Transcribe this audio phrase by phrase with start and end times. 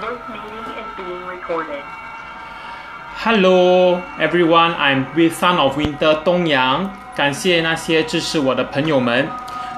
[0.00, 1.82] This meeting is being recorded.
[3.18, 6.90] Hello everyone, I'm with Son of Winter 东阳。
[7.14, 9.28] 感谢那些支持我的朋友们。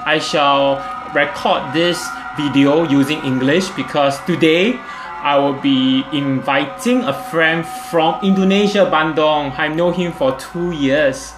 [0.05, 0.79] I shall
[1.13, 1.97] record this
[2.37, 4.75] video using English because today
[5.23, 9.51] I will be inviting a friend from Indonesia, Bandung.
[9.57, 11.33] I know him for two years.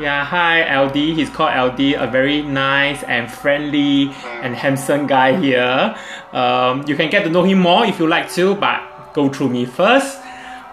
[0.00, 1.12] Yeah, hi Aldi.
[1.12, 4.08] He's called Aldi, a very nice and friendly
[4.40, 5.94] and handsome guy here.
[6.32, 8.80] Um, you can get to know him more if you like to, but
[9.12, 10.16] go through me first.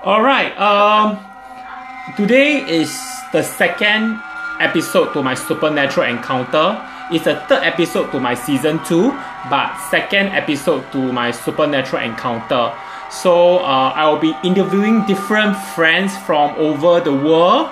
[0.05, 0.55] All right.
[0.55, 1.19] Um,
[2.15, 2.87] today is
[3.33, 4.23] the second
[4.61, 6.79] episode to my supernatural encounter.
[7.11, 9.11] It's the third episode to my season two,
[9.49, 12.71] but second episode to my supernatural encounter.
[13.11, 17.71] So uh, I will be interviewing different friends from over the world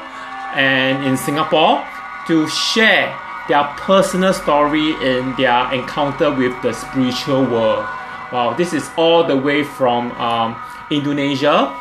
[0.55, 1.86] and in Singapore
[2.27, 3.14] to share
[3.48, 7.86] their personal story in their encounter with the spiritual world.
[8.31, 10.55] Wow, this is all the way from um,
[10.90, 11.72] Indonesia.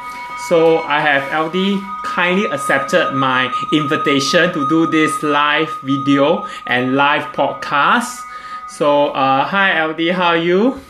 [0.48, 7.33] So I have Aldi kindly accepted my invitation to do this live video and live
[7.33, 8.20] podcast.
[8.69, 10.80] So uh, hi Aldi, how are you?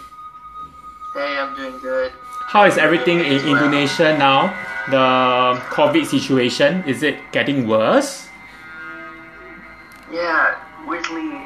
[1.14, 2.10] Hey, I'm doing good.
[2.50, 3.46] How is everything in.
[3.46, 4.73] Indonesia now?
[4.90, 8.28] The COVID situation is it getting worse?
[10.12, 11.40] Yeah, weirdly,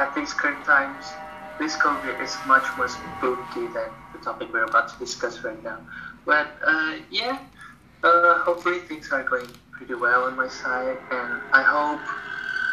[0.00, 1.04] at these current times,
[1.58, 5.78] this COVID is much more spooky than the topic we're about to discuss right now.
[6.24, 7.38] But uh, yeah,
[8.02, 12.00] uh, hopefully things are going pretty well on my side, and I hope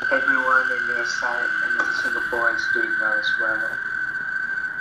[0.07, 3.77] everyone in your side and in Singapore is doing well as well.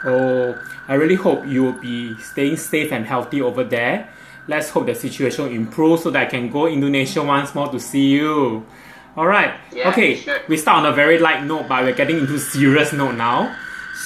[0.02, 4.08] Oh, I really hope you will be staying safe and healthy over there.
[4.50, 7.78] Let's hope the situation improves so that I can go to Indonesia once more to
[7.78, 8.66] see you.
[9.16, 9.54] All right.
[9.70, 10.16] Yeah, okay.
[10.16, 10.40] sure.
[10.48, 13.54] We start on a very light note, but we're getting into serious note now.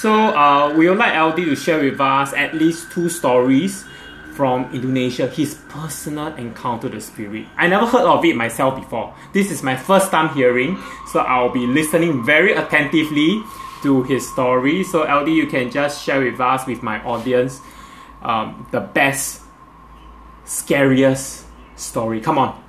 [0.01, 3.85] So, uh, we would like Aldi to share with us at least two stories
[4.35, 7.47] from Indonesia, his personal encounter with the spirit.
[7.57, 9.15] I never heard of it myself before.
[9.33, 10.77] This is my first time hearing,
[11.11, 13.41] so I'll be listening very attentively
[13.81, 14.83] to his story.
[14.83, 17.61] So, Aldi, you can just share with us, with my audience,
[18.21, 19.41] um, the best,
[20.45, 21.45] scariest
[21.75, 22.21] story.
[22.21, 22.63] Come on.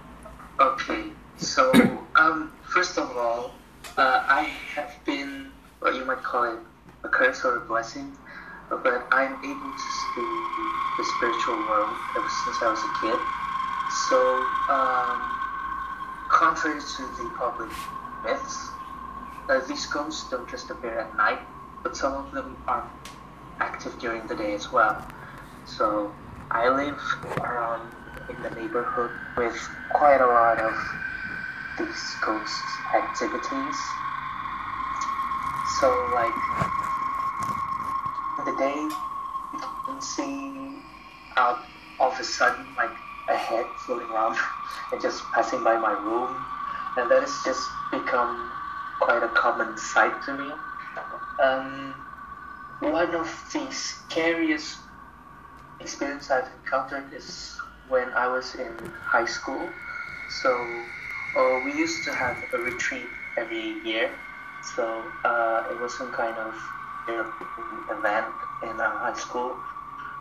[0.59, 1.05] Okay,
[1.37, 1.71] so
[2.17, 3.53] um, first of all,
[3.97, 4.43] uh, I
[4.75, 5.51] have been
[5.81, 6.59] what you might call it
[7.05, 8.17] a curse or a blessing,
[8.71, 10.57] but I'm able to see
[10.99, 13.21] the spiritual world ever since I was a kid.
[14.09, 14.19] So,
[14.73, 15.21] um,
[16.29, 17.71] contrary to the public
[18.25, 18.69] myths,
[19.49, 21.39] uh, these ghosts don't just appear at night,
[21.83, 22.91] but some of them are
[23.61, 25.07] active during the day as well.
[25.67, 26.13] So,
[26.57, 26.99] I live
[27.45, 27.93] around
[28.31, 29.55] in the neighborhood with
[29.91, 30.75] quite a lot of
[31.77, 32.65] these ghost
[32.97, 33.77] activities.
[35.79, 36.35] So, like,
[38.39, 38.89] in the day,
[39.53, 40.79] you can see
[41.37, 41.59] out
[42.01, 42.97] of a sudden, like,
[43.29, 44.39] a head floating around
[44.93, 46.43] and just passing by my room.
[46.97, 48.51] And that has just become
[49.03, 50.53] quite a common sight to me.
[51.45, 51.95] Um,
[52.81, 54.86] one of the scariest
[55.81, 57.57] experience I've encountered is
[57.89, 58.73] when I was in
[59.05, 59.69] high school.
[60.43, 60.51] So
[61.37, 63.07] uh, we used to have a retreat
[63.37, 64.11] every year.
[64.75, 66.55] So uh, it was some kind of
[67.91, 69.57] event in our high school.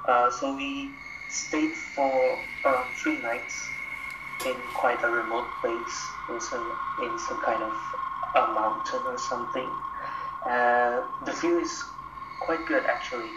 [0.08, 0.92] Uh, so we
[1.30, 3.68] stayed for around three nights
[4.46, 5.98] in quite a remote place,
[6.30, 6.72] in some
[7.02, 7.74] in some kind of
[8.36, 9.70] a mountain or something.
[10.46, 11.84] Uh, the view is
[12.42, 13.30] quite good actually.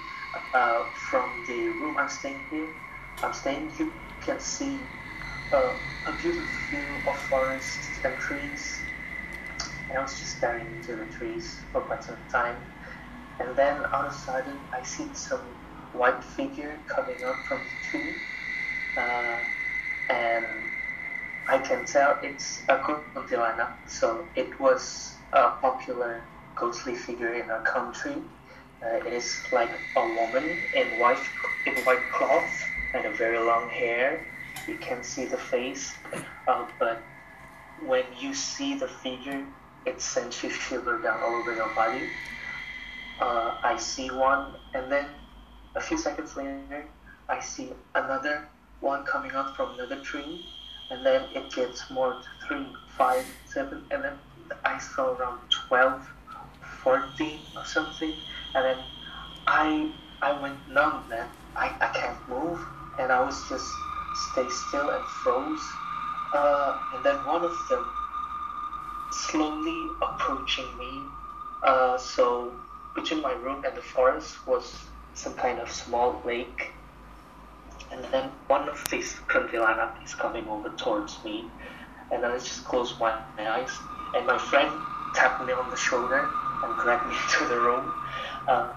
[0.53, 2.69] Uh, from the room I'm staying here,
[3.23, 4.81] I'm staying, you can see
[5.53, 5.75] uh,
[6.07, 8.83] a beautiful view of forests and trees.
[9.89, 12.57] And I was just staring into the trees for quite some time.
[13.41, 15.41] And then all of a sudden, I see some
[15.93, 18.15] white figure coming up from the tree.
[18.97, 19.41] Uh,
[20.09, 20.47] and
[21.47, 23.73] I can tell it's a kuntilanak.
[23.87, 26.25] So it was a popular
[26.57, 28.17] ghostly figure in our country.
[28.83, 31.19] Uh, it is like a woman in white
[31.67, 32.63] in white cloth
[32.95, 34.25] and a very long hair.
[34.67, 35.95] You can see the face,
[36.47, 37.03] uh, but
[37.85, 39.45] when you see the figure,
[39.87, 42.09] it sends you shiver down all over your body.
[43.21, 45.07] Uh, I see one, and then
[45.75, 46.87] a few seconds later,
[47.29, 48.49] I see another
[48.81, 50.47] one coming up from another tree,
[50.91, 52.67] and then it gets more three,
[52.97, 54.15] five, seven, and then
[54.65, 56.09] I saw around 12,
[56.83, 58.15] 14 or something,
[58.55, 58.85] and then
[59.47, 59.93] I
[60.23, 61.29] I went numb, man.
[61.57, 62.61] I, I can't move,
[62.99, 63.69] and I was just
[64.33, 65.63] stay still and froze.
[66.33, 67.87] Uh, and then one of them
[69.13, 71.13] slowly approaching me.
[71.63, 72.61] Uh, so
[72.95, 76.75] between my room and the forest was some kind of small lake.
[77.93, 81.55] and then one of these kuntilanak is coming over towards me,
[82.11, 83.71] and then I just close my, my eyes,
[84.15, 84.71] and my friend
[85.15, 86.31] tapped me on the shoulder
[86.63, 87.93] and dragged me to the room.
[88.49, 88.73] Uh,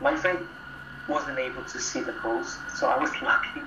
[0.00, 0.38] my friend
[1.08, 3.60] wasn't able to see the ghost, so I was lucky.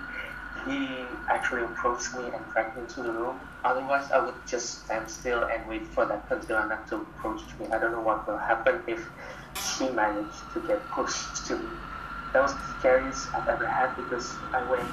[0.65, 0.87] He
[1.27, 3.39] actually approached me and dragged me into the room.
[3.65, 7.67] Otherwise, I would just stand still and wait for that kuntilanak to approach me.
[7.73, 9.05] I don't know what will happen if
[9.61, 11.69] she managed to get close to me.
[12.33, 14.85] That was the scariest I've ever had because I went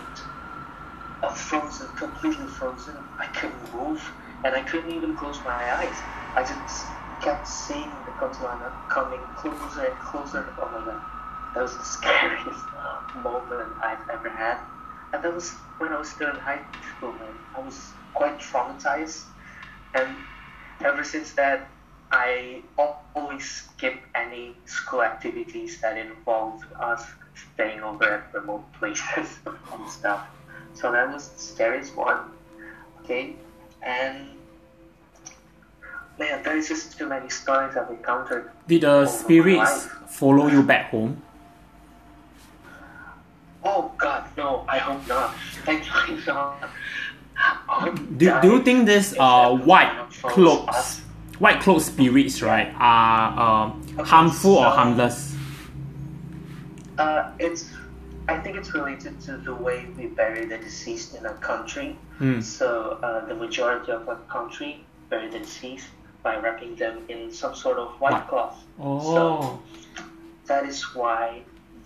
[1.23, 2.97] uh, frozen, completely frozen.
[3.21, 4.03] I couldn't move
[4.45, 5.97] and I couldn't even close my eyes.
[6.35, 6.87] I just
[7.27, 10.47] kept seeing the kuntilanak coming closer and closer.
[10.63, 10.95] Oh my
[11.55, 12.65] that was the scariest
[13.21, 14.59] moment I've ever had.
[15.13, 16.61] And that was when I was still in high
[16.97, 17.35] school, man.
[17.57, 19.25] I was quite traumatized.
[19.97, 20.15] And
[20.85, 21.67] ever since that,
[22.13, 27.05] I always skip any school activities that involve us
[27.55, 29.41] staying over at remote places
[29.73, 30.29] and stuff.
[30.75, 32.21] So that was the scariest one.
[33.03, 33.35] Okay,
[33.83, 34.36] and
[36.19, 38.51] man, there's just too many stories I've encountered.
[38.67, 41.23] Did the spirits follow you back home?
[43.65, 44.65] Oh God, no!
[44.69, 45.35] I hope not.
[45.65, 46.71] Thankfully not.
[47.37, 49.93] I Do, do you think this uh, white
[50.23, 51.01] cloaks,
[51.39, 55.35] white cloak spirits, right, are um, Okay, harmful or harmless?
[56.99, 57.71] Uh, it's.
[58.29, 61.97] I think it's related to the way we bury the deceased in our country.
[62.19, 62.41] Hmm.
[62.41, 65.87] So uh, the majority of our country bury the deceased
[66.27, 68.59] by wrapping them in some sort of white cloth.
[68.81, 69.25] Oh, So
[70.51, 71.43] that is why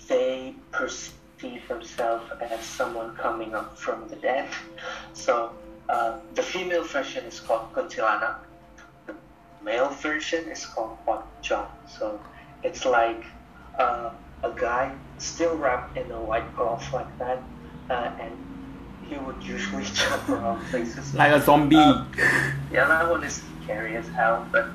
[0.09, 4.49] they perceive themselves as someone coming up from the dead.
[5.13, 5.53] So
[5.91, 8.37] uh, the female version is called Kuntilanak.
[9.07, 9.15] The
[9.63, 11.69] male version is called Pocong.
[11.99, 12.19] So
[12.63, 13.23] it's like
[13.79, 14.09] uh,
[14.43, 14.87] a guy
[15.19, 17.39] still wrapped in a white cloth like that,
[17.91, 18.33] uh, and
[19.07, 21.13] he would usually jump around places.
[21.15, 21.77] like a zombie.
[21.77, 22.05] Uh,
[22.73, 24.67] yeah, that one is scary as hell, but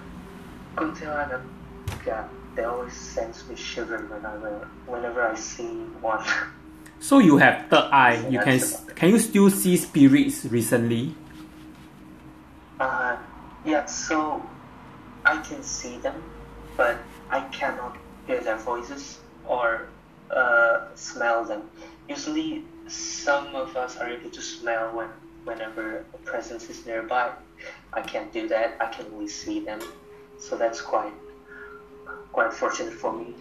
[0.77, 1.41] Kuntilanak,
[2.07, 5.67] yeah, they always sends me shiver whenever, whenever I see
[5.99, 6.23] one.
[6.99, 8.21] so you have third eye.
[8.21, 8.95] So You can that's s- about it.
[8.95, 11.13] can you still see spirits recently?
[12.79, 13.17] Uh,
[13.65, 14.41] yeah, so
[15.25, 16.23] I can see them,
[16.77, 16.97] but
[17.29, 17.97] I cannot
[18.27, 19.87] hear their voices or
[20.31, 21.63] uh, smell them.
[22.07, 25.09] Usually, some of us are able to smell when
[25.43, 27.31] whenever a presence is nearby.
[27.95, 28.77] I can't do that.
[28.79, 29.79] I can only see them,
[30.37, 31.13] so that's quite
[32.33, 33.33] quite fortunate for me.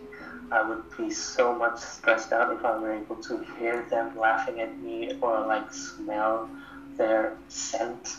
[0.53, 4.61] I would be so much stressed out if I were able to hear them laughing
[4.61, 6.49] at me or like smell
[6.97, 8.17] their scent.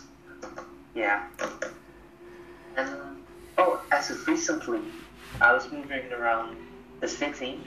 [0.94, 1.24] Yeah.
[2.76, 2.90] And
[3.58, 4.82] oh, as of recently,
[5.40, 6.58] I was moving around
[7.00, 7.62] the city.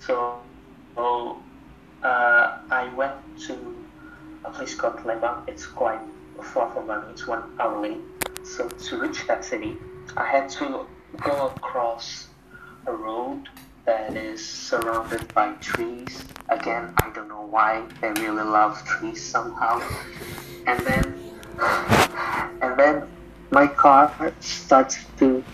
[0.00, 0.40] So,
[2.04, 3.14] uh, I went
[3.46, 3.84] to
[4.44, 5.48] a place called Lembang.
[5.48, 6.00] It's quite
[6.42, 7.10] far from Bandung.
[7.10, 7.98] It's one hour away.
[8.42, 9.76] So to reach that city,
[10.16, 10.86] I had to
[11.22, 12.28] go across
[12.86, 13.48] a road
[13.86, 16.24] that is surrounded by trees.
[16.48, 19.82] Again, I don't know why they really love trees somehow.
[20.66, 21.24] And then
[22.62, 23.08] and then
[23.50, 25.44] my car starts to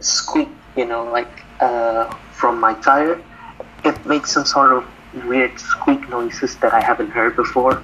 [0.00, 3.22] squeak, you know, like uh, from my tire.
[3.84, 4.84] It makes some sort of
[5.26, 7.82] weird squeak noises that I haven't heard before.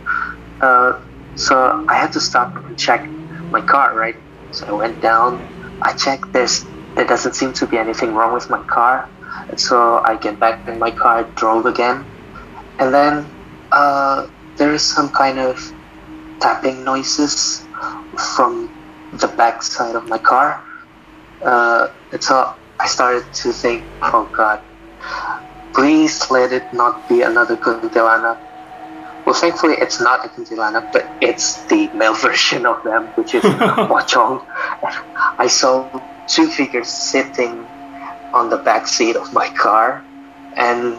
[0.60, 1.00] Uh,
[1.40, 3.08] so I had to stop and check
[3.50, 4.16] my car, right?
[4.52, 5.44] So I went down.
[5.82, 6.34] I checked.
[6.34, 6.66] this.
[6.96, 9.10] there doesn't seem to be anything wrong with my car.
[9.50, 12.08] And so I get back in my car, drove again,
[12.80, 13.32] and then
[13.72, 14.28] uh,
[14.58, 15.58] there is some kind of
[16.40, 17.68] tapping noises
[18.36, 18.74] from
[19.12, 20.64] the back side of my car.
[21.44, 24.60] Uh, and so I started to think, oh God,
[25.74, 28.38] please let it not be another kuntilanak.
[29.24, 33.42] Well, thankfully, it's not a kuntilanak, but it's the male version of them, which is
[33.90, 34.44] Pocong.
[35.38, 35.90] I saw
[36.26, 37.68] two figures sitting
[38.32, 40.04] on the back seat of my car,
[40.56, 40.98] and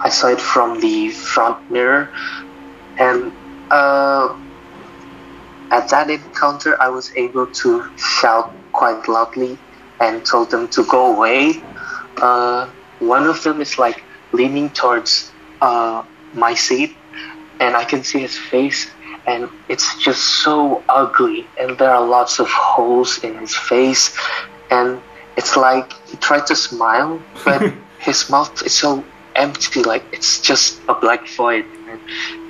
[0.00, 2.10] I saw it from the front mirror,
[2.98, 3.32] and
[3.70, 4.34] uh,
[5.70, 9.58] at that encounter, I was able to shout quite loudly
[10.00, 11.62] and told them to go away.
[12.20, 16.97] Uh, one of them is like leaning towards uh, my seat,
[17.60, 18.90] and I can see his face,
[19.26, 24.16] and it's just so ugly, and there are lots of holes in his face,
[24.70, 25.00] and
[25.36, 30.80] it's like he tried to smile, but his mouth is so empty, like it's just
[30.88, 31.64] a black void.
[31.88, 32.00] And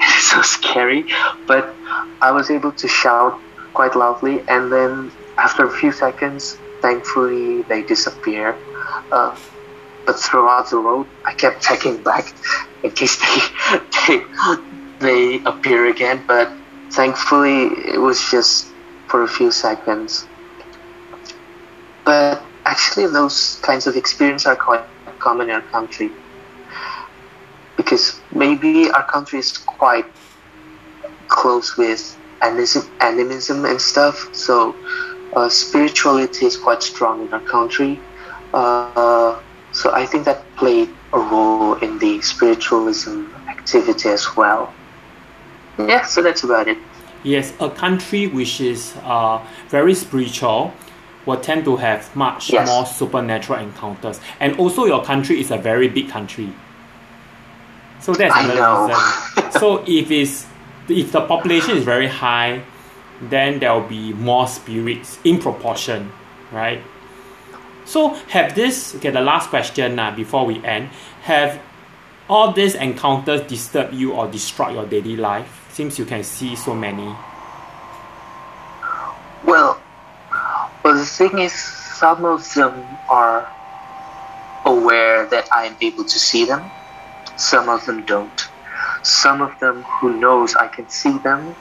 [0.01, 1.07] it's so scary,
[1.47, 1.75] but
[2.21, 3.39] I was able to shout
[3.73, 8.57] quite loudly, and then after a few seconds, thankfully they disappear.
[9.13, 9.37] Uh,
[10.07, 12.35] but throughout the road, I kept checking back
[12.83, 14.25] in case they they,
[15.01, 16.25] they appear again.
[16.27, 16.53] But
[16.93, 17.65] thankfully,
[17.95, 18.69] it was just
[19.09, 20.27] for a few seconds.
[22.05, 24.85] But actually, those kinds of experiences are quite
[25.19, 26.11] common in our country
[27.77, 30.05] because maybe our country is quite
[31.29, 34.29] close with animism, animism and stuff.
[34.33, 34.77] So
[35.35, 38.01] uh, spirituality is quite strong in our country.
[38.53, 39.41] Uh,
[39.73, 44.78] so I think that played a role in the spiritualism activity as well.
[45.79, 46.79] Yeah, so that's about it.
[47.23, 50.73] Yes, a country which is uh, very spiritual
[51.27, 52.69] will tend to have much Yes.
[52.69, 54.21] more supernatural encounters.
[54.41, 56.53] And also, your country is a very big country.
[58.01, 59.53] So that's I another reason.
[59.61, 60.47] so if it's
[60.89, 62.63] if the population is very high,
[63.21, 66.11] then there will be more spirits in proportion,
[66.53, 66.81] right?
[67.85, 70.91] So have this okay the last question uh, before we end
[71.23, 71.61] have
[72.29, 76.75] all these encounters disturb you or destroy your daily life since you can see so
[76.75, 77.09] many
[79.45, 79.81] Well,
[80.83, 82.75] well, the thing is, some of them
[83.09, 83.47] are
[84.67, 86.69] aware that I am able to see them.
[87.37, 88.41] Some of them don't.
[89.05, 91.55] Some of them who knows I can see them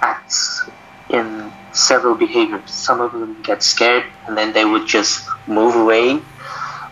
[0.00, 0.66] acts
[1.10, 2.70] in several behaviors.
[2.70, 6.18] Some of them get scared and then they would just move away.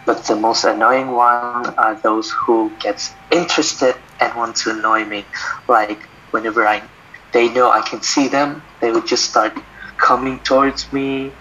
[0.05, 3.01] But the most annoying one are those who get
[3.33, 5.25] interested and want to annoy me.
[5.67, 6.83] Like whenever I,
[7.33, 9.57] they know I can see them, they would just start
[9.97, 11.33] coming towards me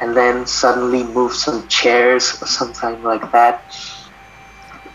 [0.00, 3.62] and then suddenly move some chairs or something like that.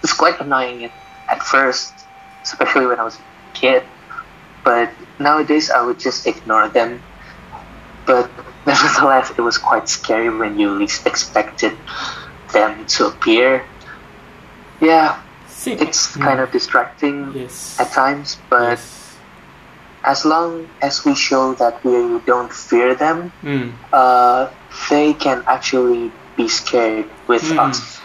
[0.03, 0.91] It's quite annoying at,
[1.29, 1.93] at first,
[2.43, 3.21] especially when I was a
[3.53, 3.83] kid.
[4.63, 7.01] But nowadays I would just ignore them.
[8.05, 8.29] But
[8.65, 11.77] nevertheless, it was quite scary when you least expected
[12.51, 13.65] them to appear.
[14.81, 15.21] Yeah,
[15.65, 18.98] it's kind of distracting yes at times, but yes.
[20.03, 23.71] As long as we show that we don't fear them, Mm.
[23.93, 24.47] uh,
[24.89, 27.69] they can actually be scared with Mm.
[27.69, 27.99] us.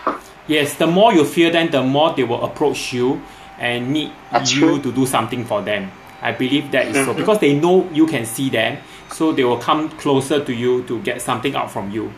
[0.47, 3.21] Yes, the more you fear them, the more they will approach you
[3.59, 4.79] and need That's you true.
[4.83, 5.91] to do something for them.
[6.23, 7.17] I believe that is so Mhm.
[7.17, 8.79] because they know you can see them,
[9.13, 12.11] so they will come closer to you to get something out from you.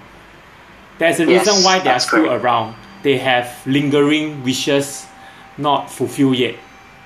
[0.99, 2.45] There's a Yes, reason why they are still correct.
[2.45, 2.75] around.
[3.02, 5.06] They have lingering wishes
[5.59, 6.54] not fulfilled yet.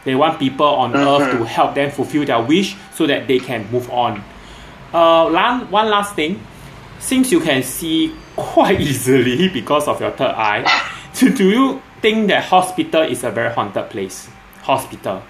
[0.04, 3.70] They want people on earth to help them fulfill their wish so that they can
[3.70, 4.22] move on.
[4.94, 6.40] Uh, lan- one last thing,
[6.98, 10.64] since you can see quite easily because of your third eye,
[11.14, 14.28] do, do you think that hospital is a very haunted place?
[14.62, 15.22] Hospital,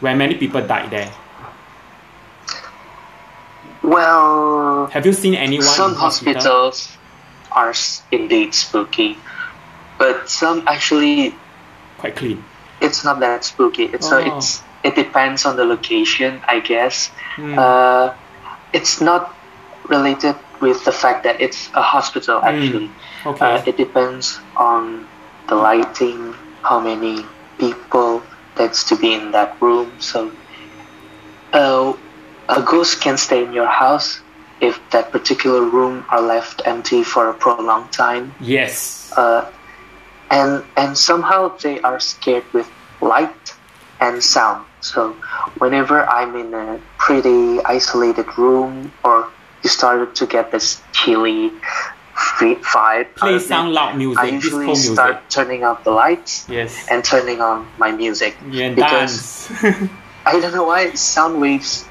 [0.00, 1.10] where many people died there.
[3.82, 6.34] Well, Have you seen anyone some in hospital?
[6.34, 6.96] hospitals
[7.50, 7.74] are
[8.12, 9.18] indeed spooky,
[9.98, 11.34] but some actually
[11.98, 12.44] Quite clean.
[12.82, 13.84] It's not that spooky.
[13.84, 14.36] It's so Oh.
[14.36, 17.10] it's it depends on the location, I guess.
[17.36, 17.54] Mm.
[17.56, 18.12] Uh,
[18.72, 19.32] it's not
[19.86, 22.42] related with the fact that it's a hospital.
[22.42, 22.90] Actually,
[23.24, 23.46] Okay.
[23.46, 25.06] uh, it depends on
[25.48, 27.24] the lighting, how many
[27.58, 28.22] people
[28.56, 29.92] that's to be in that room.
[29.98, 30.30] So,
[31.52, 31.92] uh,
[32.48, 34.20] a ghost can stay in your house
[34.60, 39.10] if that particular room are left empty for a prolonged time yes.
[39.16, 39.44] uh,
[40.32, 42.68] and and somehow they are scared with
[43.00, 43.54] light
[44.00, 44.66] and sound.
[44.80, 45.12] So
[45.58, 49.28] whenever I'm in a pretty isolated room, or
[49.62, 51.52] you started to get this chilly
[52.16, 54.94] vibe, Play some loud music, I usually music.
[54.94, 56.88] start turning off the lights yes.
[56.90, 59.50] and turning on my music yeah, because.
[60.24, 61.84] I don't know why sound waves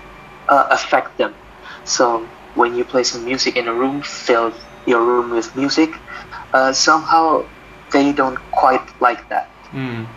[0.48, 1.36] uh, affect them.
[1.84, 4.54] So when you play some music in a room, fill
[4.86, 5.92] your room with music,
[6.54, 7.46] uh, somehow
[7.92, 9.50] they don't quite like that.
[9.72, 10.08] Mm,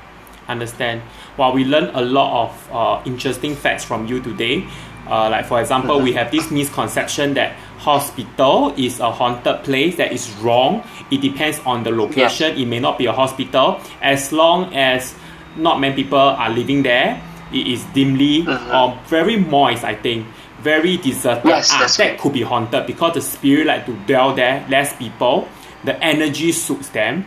[0.49, 1.02] understand.
[1.37, 4.66] Well, we learned a lot of uh, interesting facts from you today.
[5.09, 9.97] Uh, like for example, we have this misconception that hospital is a haunted place.
[9.97, 10.83] That is wrong.
[11.11, 12.57] It depends on the location.
[12.57, 15.14] It may not be a hospital as long as
[15.57, 17.21] not many people are living there.
[17.52, 18.73] It is dimly Mhm.
[18.75, 19.85] or very moist.
[19.85, 20.26] I think
[20.62, 21.45] very deserted.
[21.45, 22.19] Yes, ah, that right.
[22.19, 24.64] could be haunted because the spirit like to dwell there.
[24.71, 25.47] Less people.
[25.85, 27.26] The energy suits them.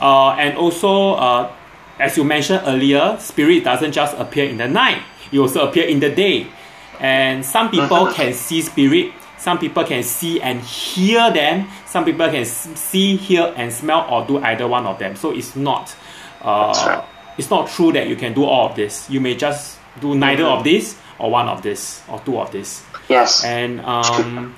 [0.00, 1.50] Uh, and also, uh,
[1.98, 5.02] as you mentioned earlier, spirit doesn't just appear in the night;
[5.32, 6.46] it also appear in the day.
[7.00, 8.14] And some people Mhm.
[8.14, 9.12] can see spirit.
[9.38, 11.68] Some people can see and hear them.
[11.86, 15.14] Some people can see, hear, and smell, or do either one of them.
[15.14, 15.94] So it's not,
[16.42, 17.04] uh, right.
[17.38, 19.08] it's not true that you can do all of this.
[19.08, 20.58] You may just do neither Mhm.
[20.58, 23.44] of this, or one of this, or two of this Yes.
[23.44, 24.54] and um,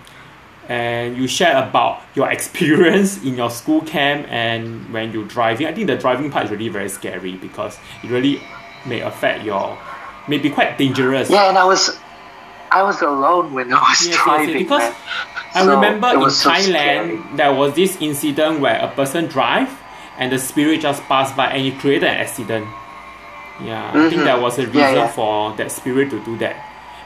[0.69, 5.67] and you share about your experience in your school camp and when you're driving.
[5.67, 8.43] I think the driving part is really very scary because it really
[8.87, 9.79] may affect your,
[10.29, 11.31] may be quite dangerous.
[11.31, 11.97] Yeah, and I was,
[12.73, 14.49] I was alone when I was Yes, driving.
[14.51, 14.95] yes, because man.
[15.55, 19.69] I So, remember in so Thailand there was this incident where a person drive
[20.19, 22.67] and the spirit just passed by and it created an accident.
[23.63, 24.25] Yeah, I think Mhm.
[24.25, 25.09] there was a reason Yeah, yeah.
[25.09, 26.57] for that spirit to do that.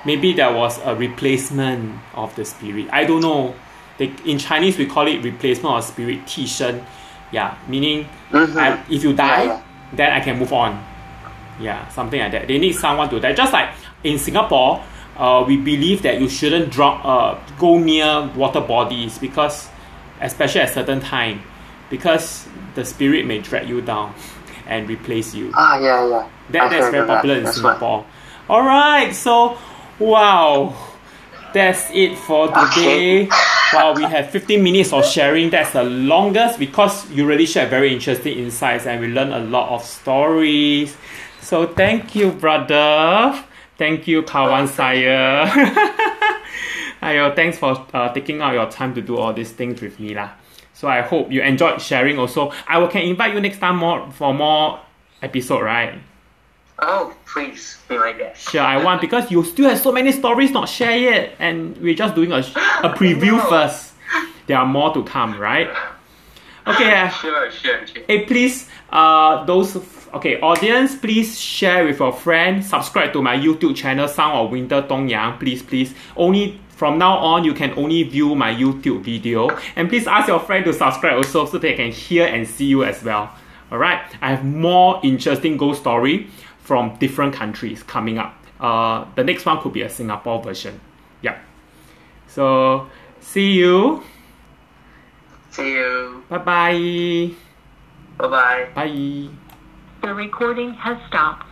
[0.04, 2.88] Maybe there was a replacement of the spirit.
[2.92, 3.54] I don't know.
[3.98, 6.80] They, in Chinese we call it replacement of spirit, 替身.
[7.32, 8.56] Yeah, meaning Mhm.
[8.58, 9.58] I, if you die, Yeah,
[9.96, 10.78] then I can move on.
[11.60, 12.48] Yeah, something like that.
[12.48, 13.32] They need someone to die.
[13.32, 13.68] Just like
[14.02, 14.80] in Singapore,
[15.16, 19.68] uh, we believe that you shouldn't drop, uh, go near water bodies because,
[20.20, 21.40] especially at certain time,
[21.90, 24.12] because the spirit may drag you down
[24.66, 25.52] and replace you.
[25.54, 26.24] Ah, yeah, yeah.
[26.50, 27.14] That, that's very of that.
[27.16, 27.56] popular in That's.
[27.56, 28.04] Singapore.
[28.48, 29.56] All right, so
[30.00, 30.74] wow,
[31.52, 33.28] that's it for today.
[33.74, 35.50] Wow, we have 15 minutes of sharing.
[35.50, 39.70] That's the longest because you really share very interesting insights and we learn a lot
[39.70, 40.96] of stories.
[41.40, 43.44] So thank you, brother.
[43.76, 45.50] Thank you, Kawan Saya.
[47.02, 50.14] Ayo, thanks for uh, taking out your time to do all these things with me
[50.14, 50.30] lah.
[50.72, 52.52] So I hope you enjoyed sharing also.
[52.66, 54.80] I will can invite you next time more for more
[55.20, 56.00] episode, right?
[56.78, 58.50] Oh, please be my guest.
[58.50, 61.94] Sure, I want because you still have so many stories not shared yet, and we're
[61.94, 62.42] just doing a, a
[62.98, 63.48] preview No.
[63.48, 63.92] first.
[64.46, 65.68] There are more to come, right?
[66.66, 68.02] Okay, uh, Sure, sure, sure.
[68.06, 69.76] hey, please, uh, those
[70.14, 72.64] okay, audience, please share with your friend.
[72.64, 75.38] Subscribe to my YouTube channel, Sound of Winter Dong Yang.
[75.38, 75.94] Please, please.
[76.16, 80.40] Only from now on, you can only view my YouTube video, and please ask your
[80.40, 83.30] friend to subscribe also, so they can hear and see you as well.
[83.70, 86.28] All right, I have more interesting ghost story
[86.64, 88.34] from different countries coming up.
[88.58, 90.80] Uh, the next one could be a Singapore version.
[91.20, 91.38] Yeah.
[92.26, 92.88] So,
[93.20, 94.02] see you.
[95.50, 96.24] See you.
[96.30, 97.30] Bye bye.
[98.16, 98.68] Bye bye.
[98.74, 99.28] Bye.
[100.02, 101.46] The recording has stopped.